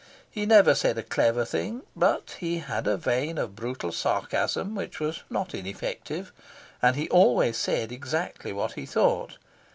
[0.31, 4.99] He never said a clever thing, but he had a vein of brutal sarcasm which
[4.99, 6.33] was not ineffective,
[6.81, 9.37] and he always said exactly what he thought.